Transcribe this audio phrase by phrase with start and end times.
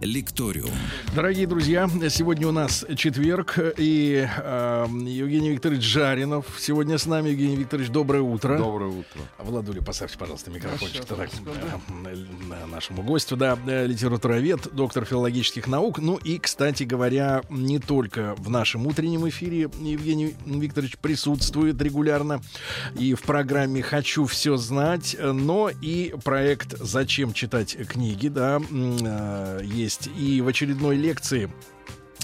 [0.00, 0.70] Лекториум.
[1.14, 7.28] Дорогие друзья, сегодня у нас четверг, и э, Евгений Викторович Жаринов сегодня с нами.
[7.28, 8.56] Евгений Викторович, доброе утро.
[8.56, 9.20] Доброе утро.
[9.38, 13.36] Владуля, поставьте, пожалуйста, микрофончик так, э, нашему гостю.
[13.36, 15.98] Да, э, литературовед, доктор филологических наук.
[15.98, 22.40] Ну и, кстати говоря, не только в нашем утреннем эфире Евгений Викторович присутствует регулярно
[22.98, 29.89] и в программе «Хочу все знать», но и проект «Зачем читать книги», да, э, есть
[29.90, 31.50] есть и в очередной лекции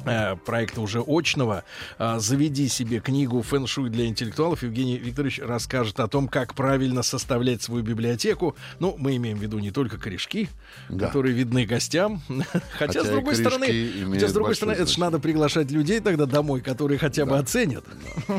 [0.05, 1.65] э, проекта уже очного
[1.98, 4.62] э, «Заведи себе книгу «Фэн-шуй для интеллектуалов».
[4.62, 8.55] Евгений Викторович расскажет о том, как правильно составлять свою библиотеку.
[8.79, 10.48] Ну, мы имеем в виду не только корешки,
[10.89, 11.06] да.
[11.06, 12.22] которые видны гостям.
[12.28, 13.67] Хотя, хотя, с другой стороны,
[14.12, 17.31] хотя, с другой стороны, это же надо приглашать людей тогда домой, которые хотя да.
[17.33, 17.84] бы оценят.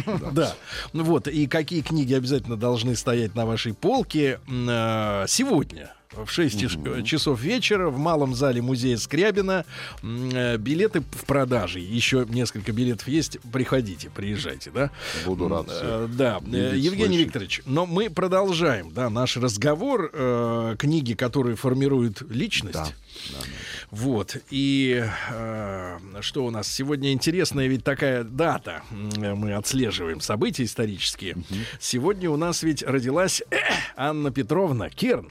[0.08, 0.32] Да.
[0.32, 0.56] да.
[0.94, 1.28] Вот.
[1.28, 7.02] И какие книги обязательно должны стоять на вашей полке э, сегодня в 6 угу.
[7.04, 9.66] часов вечера в малом зале музея Скрябина.
[10.04, 11.80] Э, билеты в продаже.
[11.80, 13.40] Еще несколько билетов есть.
[13.52, 14.92] Приходите, приезжайте, да?
[15.26, 15.68] Буду рад.
[15.70, 17.26] Э, да, э, Евгений слышать.
[17.26, 20.10] Викторович, но мы продолжаем, да, наш разговор.
[20.14, 22.74] Э, книги, которые формируют личность.
[22.74, 22.86] Да.
[22.86, 23.48] Да, да.
[23.92, 24.38] Вот.
[24.50, 28.82] И э, что у нас сегодня интересная ведь такая дата.
[28.92, 31.36] Мы отслеживаем события исторические.
[31.36, 31.56] Угу.
[31.80, 33.58] Сегодня у нас ведь родилась э,
[33.96, 35.30] Анна Петровна Керн.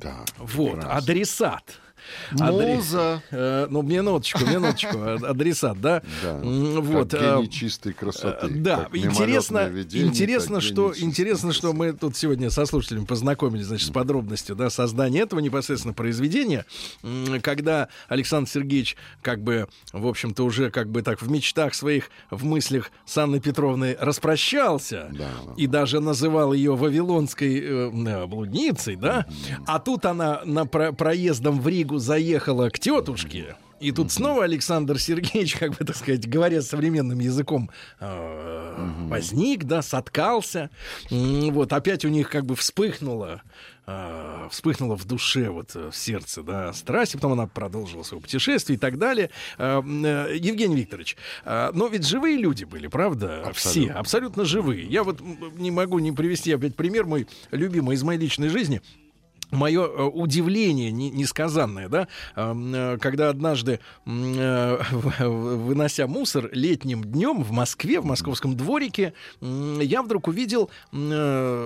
[0.00, 0.96] Да, вот, прекрасно.
[0.96, 1.80] адресат.
[2.32, 3.22] Муза.
[3.30, 4.98] Э, ну, минуточку, минуточку.
[5.26, 6.02] Адресат, да?
[6.22, 6.40] Да.
[6.42, 7.10] Вот.
[7.10, 8.46] Как гений чистой красоты.
[8.46, 8.88] Э, да.
[8.92, 14.56] Интересно, видение, интересно, что, интересно, что мы тут сегодня со слушателями познакомились, значит, с подробностью,
[14.56, 16.64] да, создания этого непосредственно произведения,
[17.42, 22.44] когда Александр Сергеевич, как бы, в общем-то, уже как бы так в мечтах своих, в
[22.44, 29.26] мыслях с Анной Петровной распрощался да, и даже называл ее вавилонской э, э блудницей, да?
[29.66, 33.56] А тут она на про проездом в Ригу заехала к тетушке.
[33.84, 39.82] И тут снова Александр Сергеевич, как бы так сказать, говоря современным языком, э, возник, да,
[39.82, 40.70] соткался.
[41.10, 43.42] Вот опять у них как бы вспыхнуло,
[43.86, 47.14] э, вспыхнуло в душе, вот э, в сердце, да, страсть.
[47.14, 49.28] И потом она продолжила свое путешествие и так далее.
[49.58, 53.42] Евгений Викторович, но ведь живые люди были, правда?
[53.44, 53.82] Абсолютно.
[53.82, 54.86] Все, абсолютно живые.
[54.86, 55.20] Я вот
[55.56, 58.80] не могу не привести опять пример мой любимый из моей личной жизни
[59.54, 64.78] мое э, удивление несказанное, да, э, когда однажды, э,
[65.20, 70.70] вынося мусор летним днем в Москве, в московском дворике, я вдруг увидел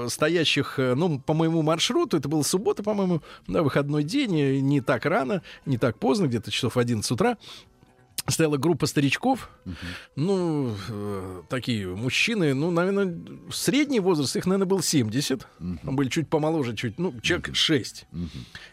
[0.08, 5.42] стоящих, ну, по моему маршруту, это была суббота, по-моему, да, выходной день, не так рано,
[5.66, 7.36] не так поздно, где-то часов 11 утра,
[8.30, 9.74] стояла группа старичков, uh-huh.
[10.16, 13.18] ну, э, такие мужчины, ну, наверное,
[13.50, 15.46] средний возраст их, наверное, был 70.
[15.58, 15.78] Uh-huh.
[15.82, 17.54] Были чуть помоложе, чуть, ну, человек uh-huh.
[17.54, 18.06] 6.
[18.12, 18.28] Uh-huh.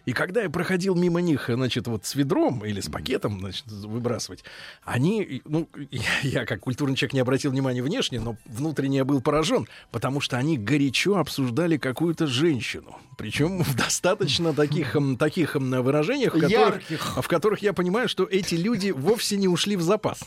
[0.06, 4.44] И когда я проходил мимо них, значит, вот с ведром или с пакетом, значит, выбрасывать,
[4.84, 9.22] они, ну, я, я как культурный человек не обратил внимания внешне, но внутренне я был
[9.22, 12.98] поражен, потому что они горячо обсуждали какую-то женщину.
[13.18, 18.92] Причем в достаточно таких, таких выражениях, в которых, в которых я понимаю, что эти люди
[18.92, 20.24] вовсе не не ушли в запас.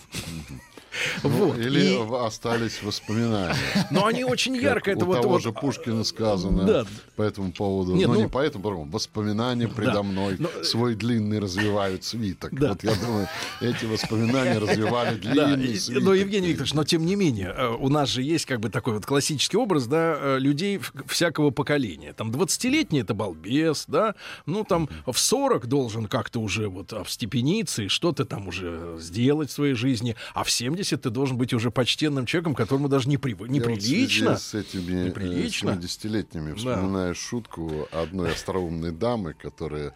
[1.22, 1.58] Ну, вот.
[1.58, 2.26] Или и...
[2.26, 3.54] остались воспоминания.
[3.90, 5.22] Но они очень ярко это у вот...
[5.22, 5.42] того вот...
[5.42, 6.86] же Пушкина сказано да.
[7.16, 7.94] по этому поводу.
[7.94, 10.02] Нет, ну, ну, не по этому, воспоминания предо да.
[10.02, 10.48] мной Но...
[10.62, 12.52] свой длинный развивают свиток.
[12.52, 12.70] Да.
[12.70, 13.28] Вот я думаю,
[13.60, 15.78] эти воспоминания развивали длинный да.
[15.78, 16.04] свиток.
[16.04, 18.94] Но, Евгений Викторович, но тем не менее, э, у нас же есть как бы такой
[18.94, 22.12] вот классический образ, да, э, людей всякого поколения.
[22.12, 24.14] Там 20-летний это балбес, да,
[24.46, 29.52] ну там в 40 должен как-то уже вот встепениться и что-то там уже сделать в
[29.52, 33.18] своей жизни, а в 70 70 ты должен быть уже почтенным человеком, которому даже не
[33.18, 33.32] при...
[33.32, 34.24] неприлично.
[34.24, 35.70] Я вот с этими э, неприлично.
[35.70, 37.20] 70-летними вспоминаю да.
[37.20, 39.94] шутку одной остроумной дамы, которая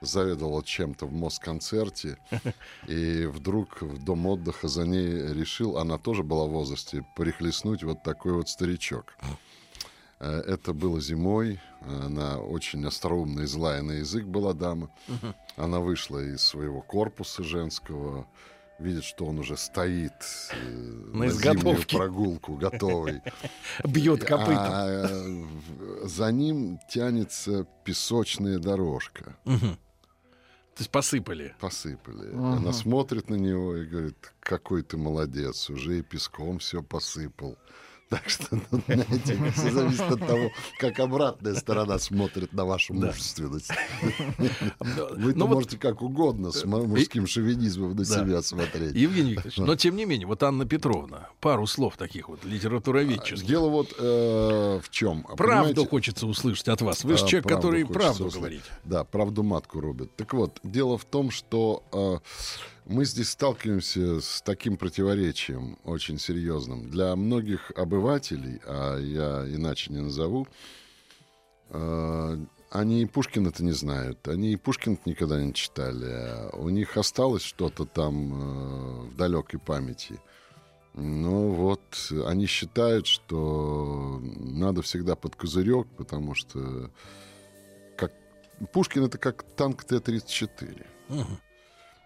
[0.00, 2.18] заведовала чем-то в Москонцерте,
[2.88, 8.02] и вдруг в дом отдыха за ней решил, она тоже была в возрасте, прихлестнуть вот
[8.02, 9.14] такой вот старичок.
[10.18, 14.90] Э, это было зимой, она очень остроумная и злая на язык была дама.
[15.56, 18.26] Она вышла из своего корпуса женского,
[18.82, 20.12] видит, что он уже стоит
[20.52, 20.56] э,
[21.12, 23.22] на, на зимнюю прогулку готовый.
[23.84, 24.56] Бьет копытом.
[24.58, 25.46] А
[26.04, 29.36] за ним тянется песочная дорожка.
[29.44, 31.54] То есть посыпали?
[31.60, 32.30] Посыпали.
[32.30, 32.44] Угу.
[32.44, 37.58] Она смотрит на него и говорит, какой ты молодец, уже и песком все посыпал.
[38.12, 43.70] Так что, ну, знаете, все зависит от того, как обратная сторона смотрит на вашу мужественность.
[45.16, 48.94] Вы ну, можете как угодно с мужским шовинизмом на себя смотреть.
[48.94, 53.48] Евгений Викторович, но тем не менее, вот Анна Петровна, пару слов таких вот литературоведческих.
[53.48, 55.22] Дело вот э, в чем.
[55.38, 57.04] Правду хочется услышать от вас.
[57.04, 58.62] Вы же человек, который правду говорит.
[58.84, 60.14] Да, правду матку рубит.
[60.16, 62.18] Так вот, дело в том, что э,
[62.84, 66.90] мы здесь сталкиваемся с таким противоречием очень серьезным.
[66.90, 70.46] Для многих обывателей, а я иначе не назову,
[71.70, 72.36] э,
[72.70, 76.50] они и Пушкина-то не знают, они и пушкина никогда не читали.
[76.56, 80.18] У них осталось что-то там э, в далекой памяти.
[80.94, 81.80] Ну вот,
[82.26, 86.90] они считают, что надо всегда под козырек, потому что
[87.96, 88.12] как...
[88.72, 90.86] Пушкин это как танк Т-34.
[91.08, 91.26] Угу.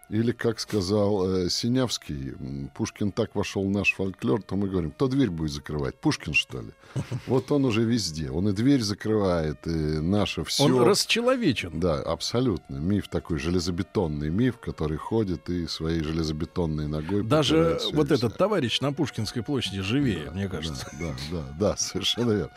[0.09, 2.33] Или, как сказал э, Синявский,
[2.75, 5.95] Пушкин так вошел в наш фольклор, то мы говорим, кто дверь будет закрывать?
[5.95, 6.71] Пушкин, что ли?
[7.27, 8.31] Вот он уже везде.
[8.31, 10.63] Он и дверь закрывает, и наше все.
[10.63, 11.79] Он расчеловечен.
[11.79, 12.77] Да, абсолютно.
[12.77, 17.23] Миф такой, железобетонный миф, который ходит и своей железобетонной ногой...
[17.23, 20.89] Даже вот этот товарищ на Пушкинской площади живее, да, мне кажется.
[20.99, 22.51] Да, да, да, да, совершенно верно.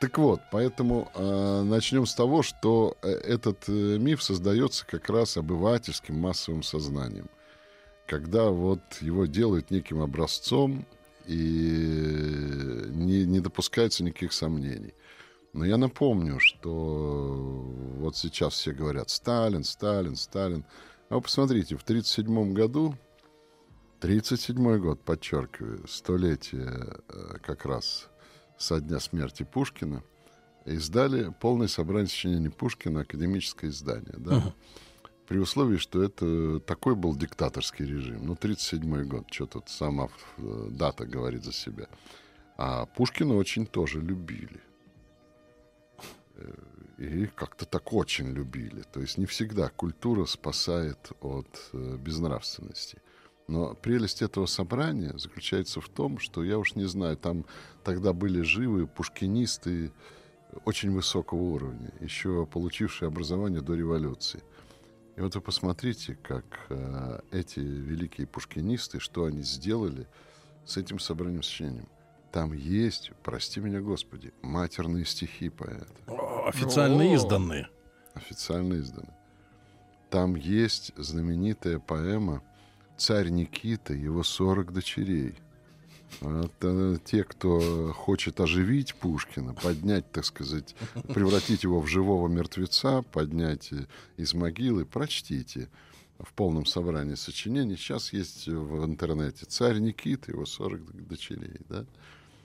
[0.00, 5.36] Так вот, поэтому э, начнем с того, что э, этот э, миф создается как раз
[5.36, 7.28] обывательским массовым сознанием.
[8.06, 10.86] Когда вот его делают неким образцом
[11.26, 14.94] и не, не допускается никаких сомнений.
[15.52, 17.64] Но я напомню, что
[17.98, 20.64] вот сейчас все говорят Сталин, Сталин, Сталин.
[21.08, 22.94] А вы посмотрите, в 1937 году,
[23.98, 28.08] 1937 год, подчеркиваю, столетие э, как раз
[28.58, 30.02] со дня смерти Пушкина,
[30.64, 34.14] издали полное собрание сочинений Пушкина, академическое издание.
[34.18, 34.32] Да?
[34.32, 34.52] Uh-huh.
[35.26, 38.26] При условии, что это такой был диктаторский режим.
[38.26, 40.08] Ну, 37-й год, что тут сама
[40.38, 41.86] э, дата говорит за себя.
[42.56, 44.60] А Пушкина очень тоже любили.
[46.36, 46.52] Э,
[46.98, 48.82] и как-то так очень любили.
[48.92, 52.98] То есть не всегда культура спасает от э, безнравственности.
[53.48, 57.46] Но прелесть этого собрания заключается в том, что я уж не знаю, там
[57.82, 59.90] тогда были живы пушкинисты
[60.64, 64.42] очень высокого уровня, еще получившие образование до революции.
[65.16, 70.06] И вот вы посмотрите, как э, эти великие пушкинисты, что они сделали
[70.64, 71.88] с этим собранием сочинением.
[72.30, 75.86] Там есть, прости меня, Господи, матерные стихи поэта.
[76.46, 77.14] Официально О-о-о.
[77.14, 77.68] изданные.
[78.14, 79.16] Официально изданные.
[80.10, 82.42] Там есть знаменитая поэма
[82.98, 85.34] царь Никита, его 40 дочерей.
[86.20, 90.74] Это те, кто хочет оживить Пушкина, поднять, так сказать,
[91.14, 93.70] превратить его в живого мертвеца, поднять
[94.16, 95.68] из могилы, прочтите
[96.18, 97.76] в полном собрании сочинений.
[97.76, 101.84] Сейчас есть в интернете «Царь Никита», его 40 дочерей, да?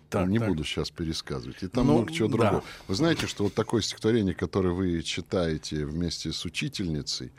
[0.09, 0.50] Так, не так.
[0.50, 1.63] буду сейчас пересказывать.
[1.63, 2.38] И там ну, много чего да.
[2.38, 2.63] другого.
[2.88, 7.31] Вы знаете, что вот такое стихотворение, которое вы читаете вместе с учительницей,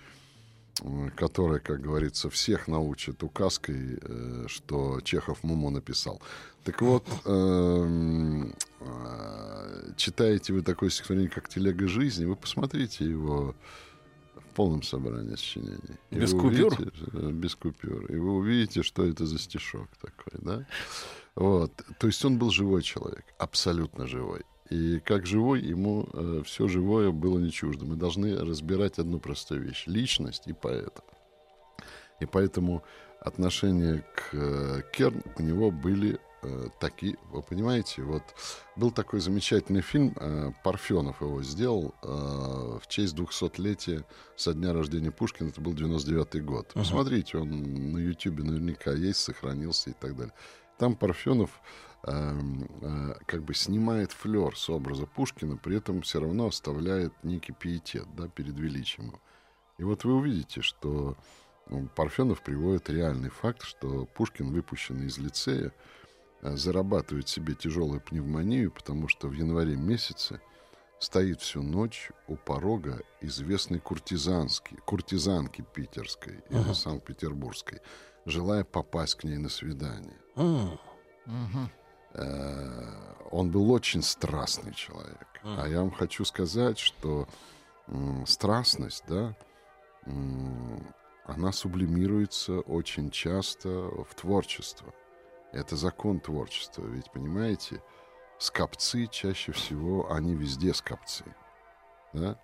[1.17, 6.21] которая, как говорится, всех научит указкой, э, что Чехов Муму написал.
[6.65, 13.55] Так вот, эм, э, читаете вы такое стихотворение, как «Телега жизни», вы посмотрите его
[14.35, 15.99] в полном собрании сочинений.
[16.11, 16.75] Без купюр?
[16.75, 18.07] Увидите, э, без купюр.
[18.07, 20.67] И вы увидите, что это за стишок такой, да?
[21.35, 21.73] Вот.
[21.99, 24.43] То есть он был живой человек, абсолютно живой.
[24.71, 27.85] И как живой, ему э, все живое было не чуждо.
[27.85, 29.85] Мы должны разбирать одну простую вещь.
[29.87, 31.03] Личность и поэта.
[32.21, 32.83] И поэтому
[33.21, 38.23] отношения к э, Керн у него были э, такие, вы понимаете, вот
[38.77, 44.05] был такой замечательный фильм, э, Парфенов его сделал э, в честь 200-летия
[44.37, 46.69] со дня рождения Пушкина, это был 99-й год.
[46.69, 46.81] Uh-huh.
[46.81, 50.35] Посмотрите, он на Ютьюбе наверняка есть, сохранился и так далее.
[50.79, 51.61] Там Парфенов
[52.05, 58.29] как бы снимает флер с образа Пушкина, при этом все равно оставляет некий пиетет да,
[58.29, 59.19] перед величием.
[59.79, 61.17] И вот вы увидите, что
[61.67, 65.73] ну, Парфенов приводит реальный факт, что Пушкин, выпущенный из лицея,
[66.43, 70.41] э, зарабатывает себе тяжелую пневмонию, потому что в январе месяце
[70.99, 76.65] стоит всю ночь у порога известной куртизанки, куртизанки питерской uh-huh.
[76.65, 77.81] или санкт-петербургской,
[78.27, 80.19] желая попасть к ней на свидание.
[80.37, 80.79] Uh-huh.
[82.15, 85.41] Э, он был очень страстный человек.
[85.43, 85.57] Mm.
[85.59, 87.29] А я вам хочу сказать, что
[88.27, 89.35] страстность, да,
[91.25, 94.95] она сублимируется очень часто в творчество.
[95.53, 96.87] Это закон творчества.
[96.87, 97.83] Ведь, понимаете,
[98.39, 101.25] скопцы чаще всего, они везде скопцы.
[102.13, 102.39] Да?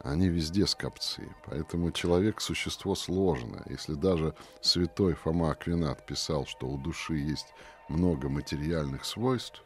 [0.00, 1.28] Они везде скопцы.
[1.46, 3.64] Поэтому человек— существо сложное.
[3.68, 7.54] Если даже святой Фома Аквинат писал, что у души есть
[7.88, 9.62] много материальных свойств,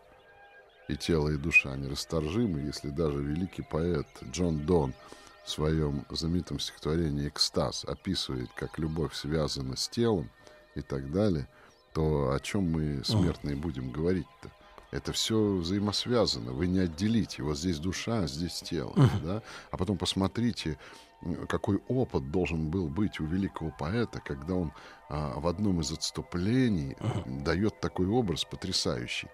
[0.89, 4.93] и тело, и душа нерасторжимы, если даже великий поэт Джон Дон
[5.45, 10.31] в своем знаменитом стихотворении «Экстаз» описывает, как любовь связана с телом
[10.75, 11.49] и так далее,
[11.95, 14.51] то о чем мы, смертные, будем говорить-то?
[14.91, 16.53] Это все взаимосвязано.
[16.53, 17.43] Вы не отделите.
[17.43, 18.93] Вот здесь душа, а здесь тело.
[18.95, 19.25] Uh-huh.
[19.25, 19.43] Да?
[19.71, 20.79] А потом посмотрите,
[21.49, 24.73] какой опыт должен был быть у великого поэта, когда он
[25.09, 27.43] а, в одном из отступлений uh-huh.
[27.45, 29.29] дает такой образ потрясающий.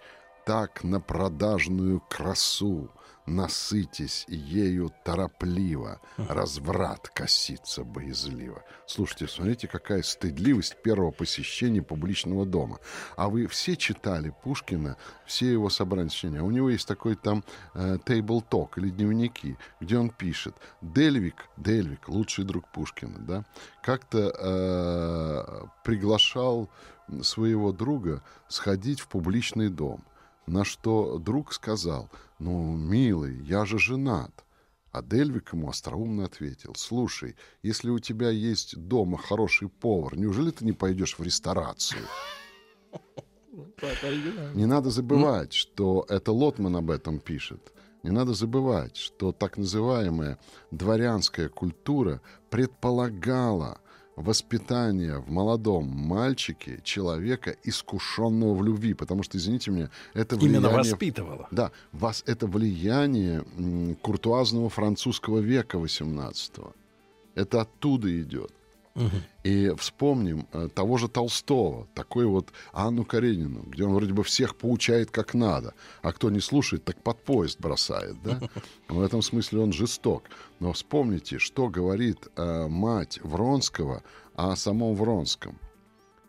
[0.44, 2.90] Так на продажную красу
[3.26, 8.62] насытись ею торопливо, разврат косится боязливо.
[8.86, 12.78] Слушайте, смотрите, какая стыдливость первого посещения публичного дома.
[13.16, 16.42] А вы все читали Пушкина, все его собрания сочинения.
[16.42, 20.54] У него есть такой там э, table talk или дневники, где он пишет.
[20.80, 23.44] Дельвик, Дельвик, лучший друг Пушкина, да,
[23.82, 26.70] как-то э, приглашал
[27.22, 30.04] своего друга сходить в публичный дом.
[30.46, 34.44] На что друг сказал— «Ну, милый, я же женат».
[34.92, 40.64] А Дельвик ему остроумно ответил, «Слушай, если у тебя есть дома хороший повар, неужели ты
[40.64, 42.02] не пойдешь в ресторацию?»
[44.54, 47.72] Не надо забывать, что это Лотман об этом пишет.
[48.02, 50.38] Не надо забывать, что так называемая
[50.70, 53.80] дворянская культура предполагала
[54.16, 60.60] воспитание в молодом мальчике человека, искушенного в любви, потому что, извините меня, это влияние...
[60.60, 61.48] Именно воспитывало.
[61.50, 63.44] Да, вас это влияние
[64.02, 66.72] куртуазного французского века XVIII.
[67.34, 68.52] Это оттуда идет.
[69.42, 74.56] И вспомним э, того же Толстого, такой вот Анну Каренину, где он вроде бы всех
[74.56, 78.16] поучает как надо, а кто не слушает, так под поезд бросает.
[78.22, 78.40] Да?
[78.88, 80.24] В этом смысле он жесток.
[80.60, 84.02] Но вспомните, что говорит э, мать Вронского
[84.34, 85.58] о самом Вронском.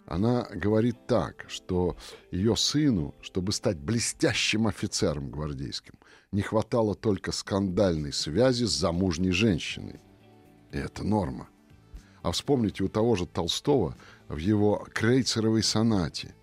[0.06, 1.98] Она говорит так, что
[2.32, 5.96] ее сыну, чтобы стать блестящим офицером гвардейским,
[6.32, 10.00] не хватало только скандальной связи с замужней женщиной.
[10.72, 11.50] И это норма.
[12.22, 13.96] А вспомните у того же Толстого
[14.28, 16.34] в его крейцеровой сонате,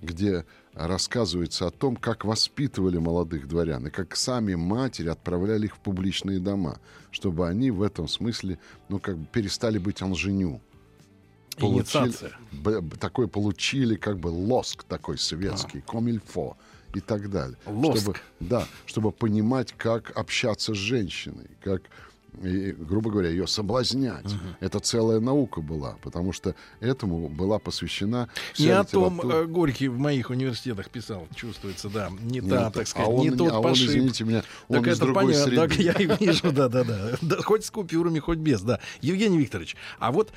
[0.00, 5.80] где рассказывается о том, как воспитывали молодых дворян и как сами матери отправляли их в
[5.80, 6.78] публичные дома,
[7.10, 8.58] чтобы они в этом смысле,
[8.88, 10.60] ну, как бы перестали быть анженю.
[11.58, 12.14] Получили,
[12.98, 15.90] такой получили как бы лоск такой советский, а.
[15.90, 16.56] комильфо
[16.94, 17.58] и так далее.
[17.66, 18.00] Лоск.
[18.00, 21.82] Чтобы, да, чтобы понимать, как общаться с женщиной, как
[22.42, 24.26] и, грубо говоря, ее соблазнять.
[24.26, 24.56] Угу.
[24.60, 29.88] Это целая наука была, потому что этому была посвящена вся Не о том э, Горький
[29.88, 32.10] в моих университетах писал, чувствуется, да.
[32.20, 33.88] Не та, а так сказать, а он, не тот а пошиб.
[33.88, 35.56] Он, извините меня, он так из это другой понятно, среды.
[35.56, 37.42] Так я и вижу, да-да-да.
[37.42, 38.80] Хоть с купюрами, хоть без, да.
[39.00, 40.32] Евгений Викторович, а вот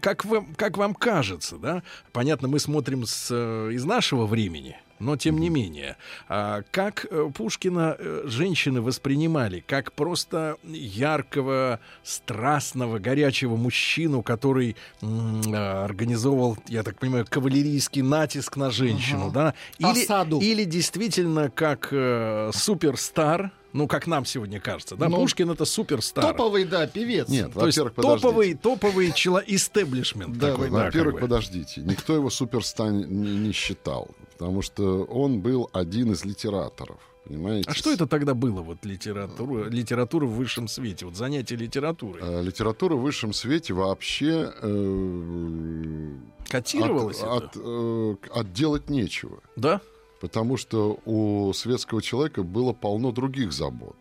[0.00, 1.82] как вам, как вам кажется, да,
[2.12, 5.96] понятно, мы смотрим с, э, из нашего времени, но тем не менее,
[6.28, 9.62] а, как э, Пушкина э, женщины воспринимали?
[9.66, 18.70] Как просто яркого, страстного, горячего мужчину, который а, организовывал, я так понимаю, кавалерийский натиск на
[18.70, 19.54] женщину, ага.
[19.78, 19.90] да?
[19.90, 20.38] Или, Осаду.
[20.40, 26.24] или действительно как э, суперстар, ну, как нам сегодня кажется, да, ну, Пушкин это суперстар.
[26.24, 27.28] Топовый, да, певец.
[27.28, 30.38] Нет, То есть топовый, топовый чело истеблишмент.
[30.38, 31.28] Да, такой, во-первых, как бы.
[31.28, 36.98] подождите, никто его суперстар не, не считал потому что он был один из литераторов.
[37.24, 37.68] Понимаете?
[37.70, 42.20] А что это тогда было, вот литература, литература в высшем свете, вот занятие литературой?
[42.22, 44.52] А, литература в высшем свете вообще...
[44.62, 46.14] Э,
[46.48, 47.36] Котировалась от, это?
[47.46, 49.40] От, э, отделать нечего.
[49.56, 49.80] Да?
[50.20, 53.96] Потому что у светского человека было полно других забот.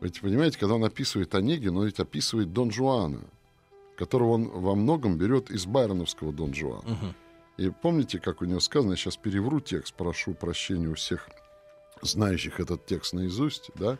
[0.00, 3.20] Ведь, понимаете, когда он описывает Онегина, он ведь описывает Дон Жуана,
[3.96, 6.92] которого он во многом берет из байроновского Дон Жуана.
[6.92, 7.14] Угу.
[7.56, 11.28] И помните, как у него сказано, я сейчас перевру текст, прошу прощения у всех
[12.02, 13.98] знающих этот текст наизусть, да,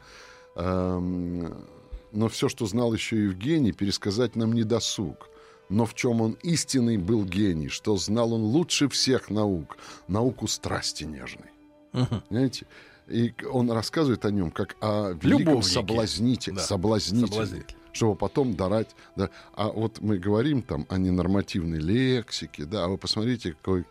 [0.57, 1.67] эм,
[2.13, 5.29] но все, что знал еще Евгений, пересказать нам не досуг.
[5.69, 11.03] Но в чем он истинный был гений, что знал он лучше всех наук, науку страсти
[11.03, 11.51] нежной.
[11.93, 12.23] Uh-huh.
[12.29, 12.67] Понимаете?
[13.09, 16.63] И он рассказывает о нем как о великом соблазнителе, да.
[16.63, 17.27] соблазнителе.
[17.27, 18.95] Соблазнитель чтобы потом дарать.
[19.17, 19.31] Да.
[19.55, 23.85] А вот мы говорим там о ненормативной лексике, да, а вы посмотрите, какой,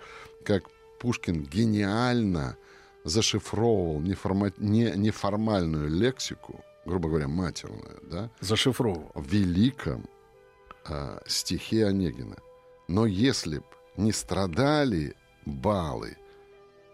[0.45, 0.63] как
[0.99, 2.57] Пушкин гениально
[3.03, 4.51] зашифровывал неформа...
[4.57, 10.05] не, неформальную лексику, грубо говоря, матерную, да, зашифровывал в великом
[10.87, 12.37] э, стихе Онегина.
[12.87, 13.65] Но если б
[13.97, 16.17] не страдали балы,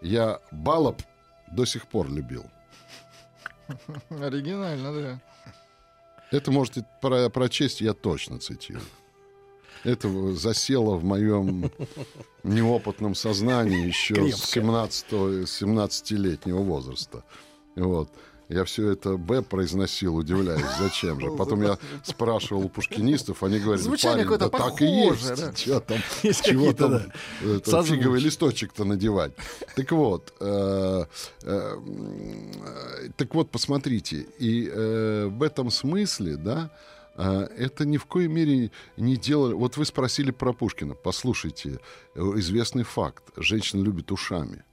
[0.02, 1.02] я балоб
[1.52, 2.46] до сих пор любил.
[4.10, 5.22] Оригинально, да.
[6.32, 8.86] Это можете про прочесть, я точно цитирую.
[9.84, 11.70] Это засело в моем
[12.44, 17.24] неопытном сознании еще с 17-17-летнего возраста.
[17.76, 18.10] Вот.
[18.52, 21.32] Я все это «Б» произносил, удивляюсь, зачем же.
[21.38, 25.36] Потом я спрашивал у пушкинистов, они говорят, Звучание парень, да похоже, так и есть.
[25.38, 25.54] Да?
[25.56, 27.06] Чего там, есть чего там да.
[27.42, 29.32] это, фиговый листочек-то надевать.
[29.76, 31.06] Так вот, э,
[31.44, 31.78] э,
[33.16, 36.72] так вот, посмотрите, и э, в этом смысле, да,
[37.16, 39.54] э, это ни в коей мере не делали...
[39.54, 40.94] Вот вы спросили про Пушкина.
[40.94, 41.80] Послушайте,
[42.16, 43.24] э, известный факт.
[43.38, 44.66] Женщина любит ушами.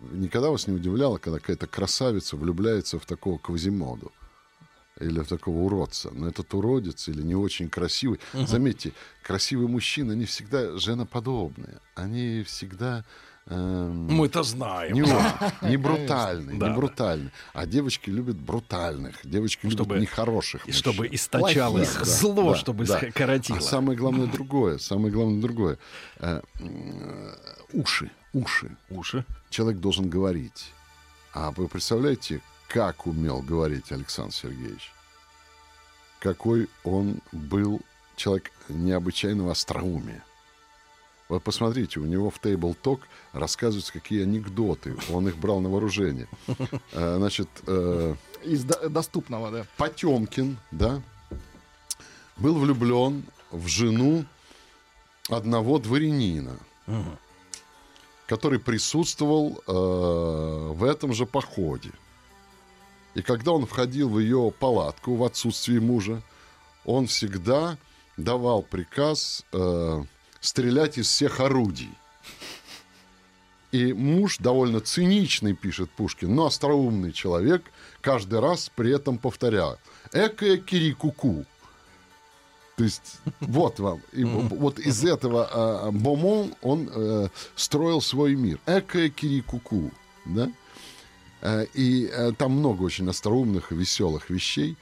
[0.00, 4.12] Э, никогда вас не удивляло, когда какая-то красавица влюбляется в такого Квазимоду?
[4.98, 6.10] Или в такого уродца.
[6.12, 8.20] Но этот уродец или не очень красивый.
[8.34, 8.46] Угу.
[8.46, 8.92] Заметьте,
[9.22, 11.78] красивые мужчины, они всегда женоподобные.
[11.94, 13.04] Они всегда...
[13.46, 14.92] Эм, Мы это знаем.
[14.92, 15.00] Не,
[15.68, 17.30] не брутальный, не брутальный.
[17.54, 19.16] А девочки любят брутальных.
[19.24, 20.68] Девочки чтобы, любят нехороших.
[20.68, 23.00] И чтобы источало их зло, чтобы да.
[23.14, 23.56] коротило.
[23.58, 24.76] А самое главное другое.
[24.76, 25.78] Самое главное другое.
[27.72, 28.76] Уши уши.
[28.88, 29.24] Уши.
[29.48, 30.72] Человек должен говорить.
[31.32, 34.92] А вы представляете, как умел говорить Александр Сергеевич?
[36.20, 37.80] Какой он был
[38.16, 40.22] человек необычайного остроумия.
[41.28, 43.00] Вот посмотрите, у него в Table Talk
[43.32, 44.96] рассказываются, какие анекдоты.
[45.10, 46.28] Он их брал на вооружение.
[46.92, 47.48] Э, значит...
[47.66, 49.66] Э, Из доступного, да.
[49.76, 51.00] Потемкин, да,
[52.36, 54.24] был влюблен в жену
[55.28, 56.58] одного дворянина.
[56.86, 57.18] Угу
[58.30, 59.72] который присутствовал э,
[60.72, 61.90] в этом же походе.
[63.16, 66.22] И когда он входил в ее палатку в отсутствие мужа,
[66.84, 67.76] он всегда
[68.16, 70.04] давал приказ э,
[70.40, 71.90] стрелять из всех орудий.
[73.72, 77.64] И муж довольно циничный, пишет Пушкин, но остроумный человек,
[78.00, 79.76] каждый раз при этом повторял
[80.12, 81.46] «Экая кирикуку».
[82.80, 84.00] То есть вот вам.
[84.14, 88.58] И вот из этого а, Бомон он а, строил свой мир.
[88.64, 89.90] Экая Кирикуку.
[90.24, 90.50] Да?
[91.42, 94.78] А, и а, там много очень остроумных и веселых вещей.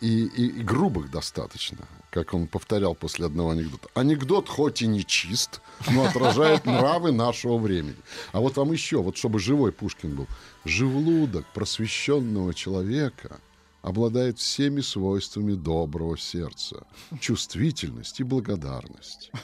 [0.00, 3.90] И, и, и грубых достаточно, как он повторял после одного анекдота.
[3.92, 5.60] Анекдот хоть и не чист,
[5.90, 7.96] но отражает нравы нашего времени.
[8.32, 10.28] А вот вам еще, вот чтобы живой Пушкин был.
[10.64, 13.38] Живлудок просвещенного человека–
[13.82, 16.86] обладает всеми свойствами доброго сердца,
[17.20, 19.30] чувствительность и благодарность.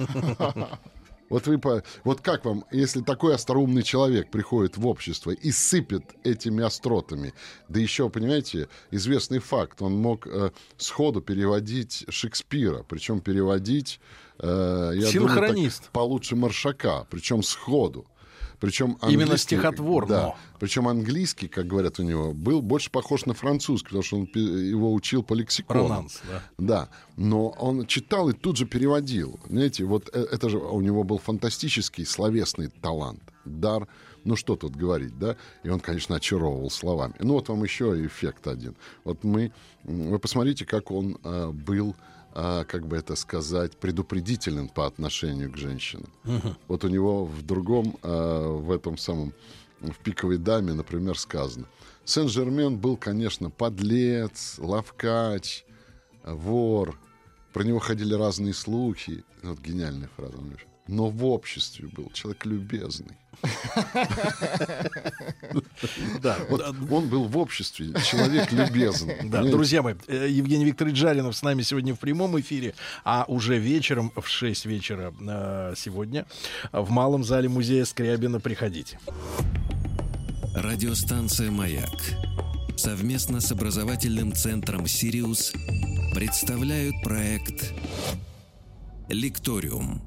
[1.31, 1.83] Вот вы по...
[2.05, 7.33] вот как вам, если такой остроумный человек приходит в общество и сыпет этими остротами,
[7.69, 14.01] да еще, понимаете, известный факт, он мог э, сходу переводить Шекспира, причем переводить,
[14.39, 18.07] э, я думаю, так, получше Маршака, причем сходу.
[18.65, 20.09] Причем Именно стихотворно.
[20.09, 24.25] Да, причем английский, как говорят у него, был больше похож на французский, потому что он
[24.35, 25.87] его учил по лексикону.
[25.87, 26.43] Пронанс, да.
[26.57, 29.39] Да, но он читал и тут же переводил.
[29.51, 33.87] Знаете, вот э, это же у него был фантастический словесный талант, дар
[34.25, 35.37] ну что тут говорить, да?
[35.65, 37.13] И он, конечно, очаровывал словами.
[37.19, 38.75] Ну вот вам еще эффект один.
[39.05, 41.95] Вот мы, вы посмотрите, как он э, был
[42.35, 46.11] а, как бы это сказать, предупредителен по отношению к женщинам.
[46.25, 46.57] Uh-huh.
[46.69, 49.33] Вот у него в другом, а, в этом самом,
[49.81, 51.67] в «Пиковой даме», например, сказано.
[52.05, 55.65] Сен-Жермен был, конечно, подлец, ловкач,
[56.25, 56.99] вор.
[57.53, 59.25] Про него ходили разные слухи.
[59.43, 63.17] Вот гениальная фраза, Миша но в обществе был человек любезный.
[66.23, 66.39] Да,
[66.91, 69.17] он был в обществе человек любезный.
[69.25, 73.59] Да, друзья мои, э, Евгений Викторович Жаринов с нами сегодня в прямом эфире, а уже
[73.59, 76.27] вечером в 6 вечера э, сегодня
[76.73, 78.99] в малом зале музея Скрябина приходите.
[80.55, 82.01] Радиостанция Маяк
[82.77, 85.53] совместно с образовательным центром Сириус
[86.15, 87.73] представляют проект
[89.09, 90.03] Лекториум.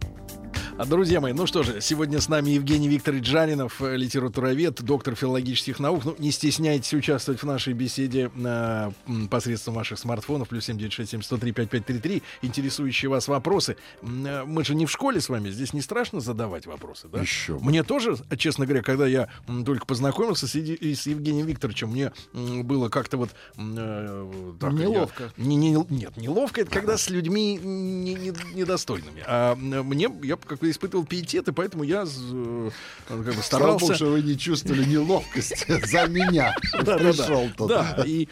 [0.86, 5.80] Друзья мои, ну что же, сегодня с нами Евгений Викторович Жаринов, э, литературовед, доктор филологических
[5.80, 6.06] наук.
[6.06, 8.92] Ну, не стесняйтесь участвовать в нашей беседе э,
[9.32, 13.76] посредством ваших смартфонов, плюс 7967 интересующие вас вопросы.
[14.04, 17.22] Э, мы же не в школе с вами, здесь не страшно задавать вопросы, да?
[17.22, 17.58] Еще.
[17.58, 19.30] Мне тоже, честно говоря, когда я
[19.66, 23.32] только познакомился с, с Евгением Викторовичем, мне было как-то вот...
[23.58, 25.32] Э, так, неловко.
[25.38, 29.16] Я, не, не, нет, неловко, это когда с людьми недостойными.
[29.16, 32.70] Не, не а мне, я как испытывал пиетет, и поэтому я э,
[33.08, 33.86] как бы старался...
[33.86, 36.56] Слава что вы не чувствовали неловкости за меня.
[36.72, 37.96] Пришел туда.
[37.98, 38.28] Да, и,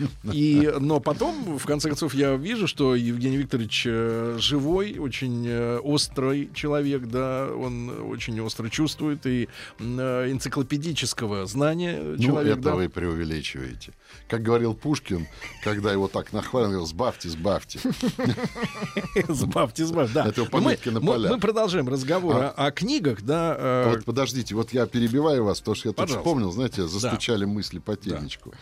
[0.80, 6.50] но потом, в конце концов, я вижу, что Евгений Викторович э, живой, очень э, острый
[6.54, 9.48] человек, да, он очень остро чувствует, и
[9.80, 12.56] энциклопедического знания ну, человек.
[12.56, 12.76] Ну, это да.
[12.76, 13.94] вы преувеличиваете.
[14.28, 15.28] Как говорил Пушкин,
[15.64, 17.80] когда его так нахвалил, сбавьте, сбавьте.
[19.28, 20.28] Сбавьте, сбавьте, да.
[20.28, 21.32] Это пометки на полях.
[21.32, 22.50] Мы продолжаем разговор а.
[22.50, 23.56] о книгах, да.
[23.58, 27.80] Э, вот подождите, вот я перебиваю вас, потому что я тут вспомнил, знаете, застучали мысли
[27.80, 28.54] по темечку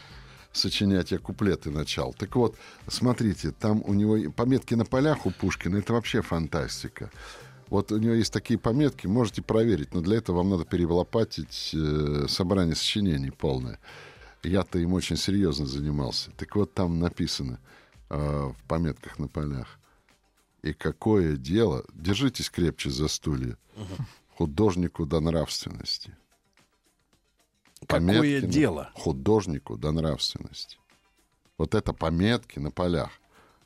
[0.54, 2.14] сочинять я куплеты начал.
[2.14, 2.56] Так вот,
[2.88, 7.12] смотрите, там у него пометки на полях у Пушкина, это вообще фантастика.
[7.70, 12.28] Вот у него есть такие пометки, можете проверить, но для этого вам надо перелопатить э,
[12.30, 13.80] собрание сочинений полное.
[14.44, 16.32] Я-то им очень серьезно занимался.
[16.38, 17.60] Так вот, там написано
[18.10, 19.80] э, в пометках на полях.
[20.64, 24.06] И какое дело, держитесь крепче за стулья, угу.
[24.38, 26.16] художнику до нравственности.
[27.86, 28.92] Пометки какое дело?
[28.96, 30.78] Художнику до нравственности.
[31.58, 33.12] Вот это пометки на полях.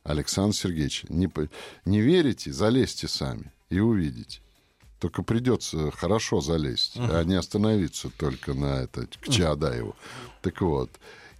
[0.03, 1.31] Александр Сергеевич, не,
[1.85, 4.41] не верите, залезьте сами и увидите.
[4.99, 7.19] Только придется хорошо залезть, uh-huh.
[7.19, 9.91] а не остановиться только на это, к Чаадаеву.
[9.91, 10.31] Uh-huh.
[10.41, 10.89] Так вот.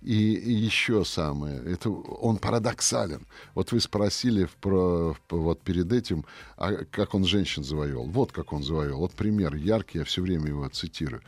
[0.07, 3.27] И, еще самое, это он парадоксален.
[3.55, 6.23] Вот вы спросили про, вот перед этим,
[6.55, 8.05] а как он женщин завоевал.
[8.05, 9.01] Вот как он завоевал.
[9.01, 11.21] Вот пример яркий, я все время его цитирую.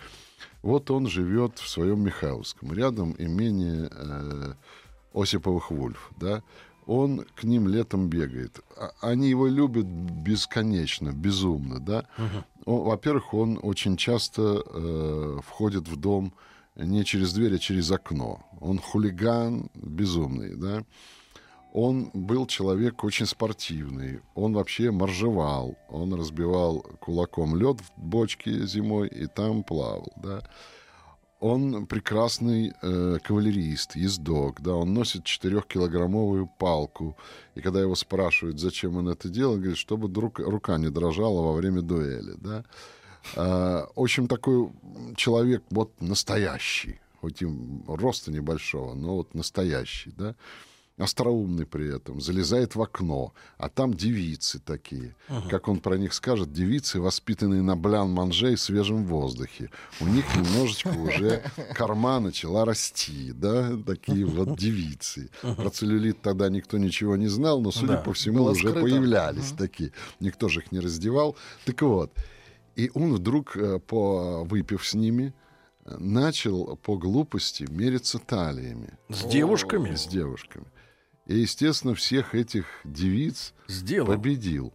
[0.62, 4.54] Вот он живет в своем Михайловском, рядом имение э,
[5.14, 6.42] Осиповых Вульф, да
[6.86, 8.62] он к ним летом бегает.
[8.76, 12.06] А, они его любят бесконечно, безумно, да.
[12.18, 12.44] Uh-huh.
[12.66, 16.34] во-первых, он очень часто э, входит в дом
[16.86, 18.40] не через дверь, а через окно.
[18.60, 20.84] Он хулиган безумный, да.
[21.72, 24.22] Он был человек очень спортивный.
[24.34, 25.78] Он вообще моржевал.
[25.90, 30.42] Он разбивал кулаком лед в бочке зимой и там плавал, да
[31.40, 37.16] он прекрасный э, кавалерист, ездок, да, он носит четырехкилограммовую палку.
[37.56, 41.54] И когда его спрашивают, зачем он это делает, говорит, чтобы рука, рука не дрожала во
[41.54, 42.60] время дуэли, да.
[42.60, 42.64] Э,
[43.36, 44.70] в общем, такой
[45.16, 47.48] человек вот настоящий, хоть и
[47.88, 50.36] роста небольшого, но вот настоящий, да
[51.00, 55.16] остроумный при этом, залезает в окно, а там девицы такие.
[55.28, 55.50] Ага.
[55.50, 59.72] Как он про них скажет, девицы, воспитанные на блян-манже и свежем воздухе.
[60.02, 61.44] У них немножечко уже
[61.76, 65.30] корма начала расти, да, такие вот девицы.
[65.42, 68.82] Про целлюлит тогда никто ничего не знал, но, судя да, по всему, уже скрыто.
[68.82, 69.58] появлялись ага.
[69.58, 69.92] такие.
[70.20, 71.36] Никто же их не раздевал.
[71.66, 72.12] Так вот,
[72.80, 75.34] и он вдруг, э, по, выпив с ними,
[75.86, 78.98] начал по глупости мериться талиями.
[79.10, 79.96] С девушками?
[79.96, 80.66] С девушками.
[81.26, 84.08] И, естественно, всех этих девиц Сделал.
[84.08, 84.74] победил.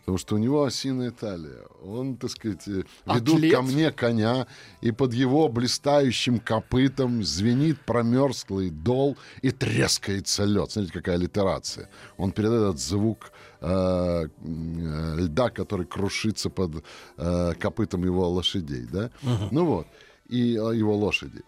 [0.00, 1.64] Потому что у него осиная талия.
[1.82, 3.52] Он, так сказать, э, ведут Атлет.
[3.54, 4.46] ко мне коня,
[4.80, 10.70] и под его блистающим копытом звенит промерзлый дол и трескается лед.
[10.70, 11.88] Смотрите, какая аллитерация.
[12.16, 16.84] Он передает этот звук э, э, льда, который крушится под
[17.16, 18.86] э, копытом его лошадей.
[18.90, 19.10] Да?
[19.22, 19.48] Угу.
[19.50, 19.86] Ну вот.
[20.28, 21.42] И э, его лошади.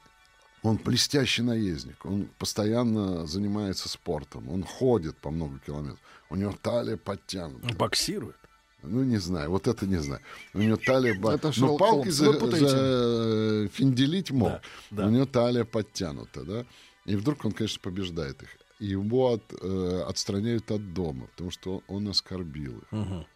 [0.63, 5.99] Он блестящий наездник, он постоянно занимается спортом, он ходит по много километров,
[6.31, 7.75] у него талия подтянута.
[7.75, 8.37] Боксирует?
[8.85, 10.21] Ну, не знаю, вот это не знаю.
[10.55, 11.15] У него талия...
[11.15, 14.51] Это Но палки за, за финделить мог.
[14.51, 15.07] Да, да.
[15.07, 16.67] У него талия подтянута, да?
[17.07, 18.49] И вдруг он, конечно, побеждает их.
[18.79, 22.93] И его от, э, отстраняют от дома, потому что он, он оскорбил их.
[22.93, 23.27] Угу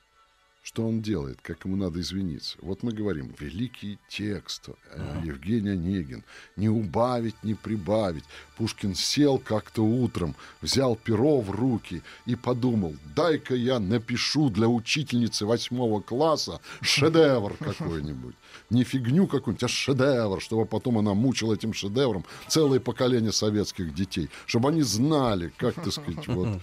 [0.66, 2.58] что он делает, как ему надо извиниться.
[2.60, 6.24] Вот мы говорим, великий текст, э, Евгений Онегин,
[6.56, 8.24] не убавить, не прибавить.
[8.56, 15.46] Пушкин сел как-то утром, взял перо в руки и подумал, дай-ка я напишу для учительницы
[15.46, 18.34] восьмого класса шедевр какой-нибудь.
[18.68, 24.30] Не фигню какую-нибудь, а шедевр, чтобы потом она мучила этим шедевром целое поколение советских детей,
[24.46, 26.60] чтобы они знали, как, так сказать, вот,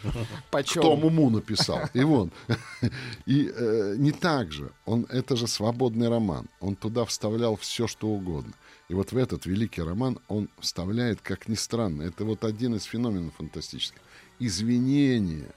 [0.52, 1.80] кто Муму написал.
[1.94, 2.32] И вон.
[3.26, 4.72] И э, не так же.
[4.86, 6.48] Он, это же свободный роман.
[6.60, 8.54] Он туда вставлял все, что угодно.
[8.90, 12.84] И вот в этот великий роман он вставляет, как ни странно, это вот один из
[12.84, 14.00] феноменов фантастических,
[14.40, 15.52] извинения